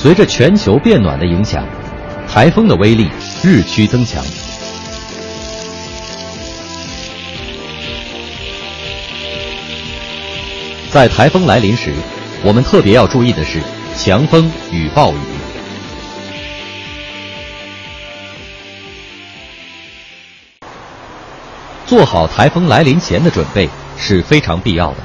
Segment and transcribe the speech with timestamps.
[0.00, 1.66] 随着全球变暖的影响，
[2.28, 3.10] 台风的威力
[3.42, 4.24] 日趋增强。
[10.92, 11.92] 在台风来临时，
[12.44, 13.60] 我们特别要注意的是
[13.96, 15.16] 强风与暴雨。
[21.86, 24.98] 做好台风来临前的准备是非常必要的。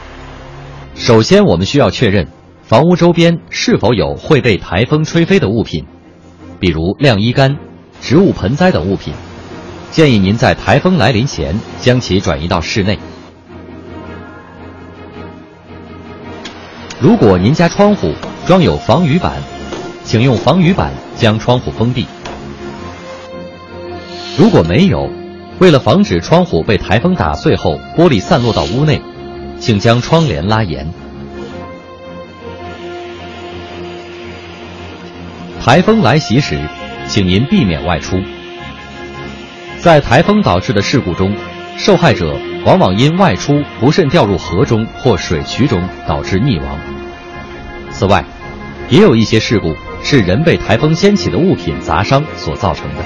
[0.94, 2.28] 首先，我们需要确认
[2.63, 5.85] 房屋周边是否有会被台风吹飞的物品，
[6.62, 7.58] 比如晾衣杆、
[7.99, 9.13] 植物盆栽等物品。
[9.91, 12.98] 建议您在台风来临前将其转移到室内。
[16.99, 18.13] 如果您家窗户
[18.48, 19.34] 装有防雨板，
[20.05, 22.08] 请用防雨板将窗户封闭。
[24.38, 25.09] 如果没有，
[25.59, 29.02] 为了防止窗户被台风打碎后玻璃散落到屋内，
[29.59, 30.88] 请将窗帘拉严。
[35.64, 36.59] 台风来袭时，
[37.08, 38.22] 请您避免外出。
[39.80, 41.33] 在台风导致的事故中，
[41.78, 46.78] 受害者往往因外出不慎掉入河中或水渠中，导致溺亡。
[47.91, 48.25] 此外，
[48.89, 53.02] 也有一些事故是人被台风掀起的物品砸伤所造成的。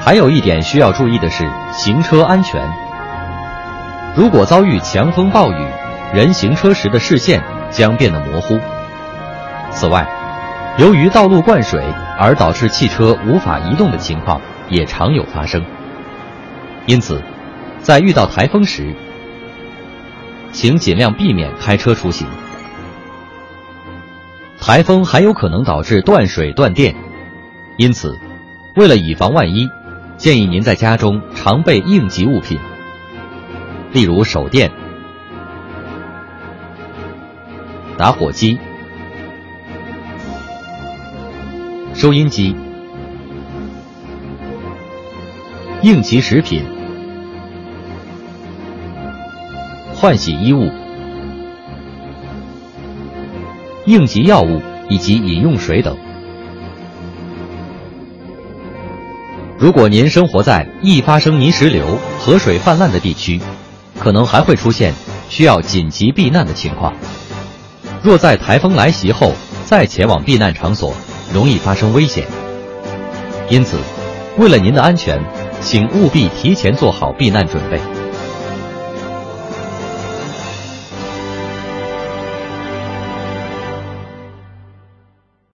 [0.00, 2.62] 还有一点需要注意的是行车安全。
[4.14, 5.66] 如果遭遇强风暴雨，
[6.14, 7.42] 人行车时的视线
[7.72, 8.60] 将变得模糊。
[9.76, 10.06] 此外，
[10.78, 11.84] 由于道路灌水
[12.18, 15.62] 而导致汽车无法移动的情况也常有发生。
[16.86, 17.22] 因此，
[17.82, 18.94] 在遇到台风时，
[20.50, 22.26] 请尽量避免开车出行。
[24.58, 26.96] 台风还有可能导致断水断电，
[27.76, 28.18] 因此，
[28.76, 29.68] 为了以防万一。
[30.16, 32.58] 建议您在家中常备应急物品，
[33.92, 34.72] 例如手电、
[37.98, 38.58] 打火机、
[41.98, 42.54] 收音机、
[45.80, 46.62] 应急食品、
[49.94, 50.70] 换洗衣物、
[53.86, 55.96] 应急药物以及饮用水等。
[59.58, 63.40] 如果您生活在易发生泥石流、河水泛滥的地区，
[63.98, 64.92] 可能还会出现
[65.30, 66.92] 需要紧急避难的情况。
[68.02, 69.32] 若在台风来袭后
[69.64, 70.94] 再前往避难场所，
[71.36, 72.24] 容易发生危险。
[73.50, 73.76] 因此，
[74.38, 75.22] 为了您的安全，
[75.60, 77.78] 请务必提前做好避难准备。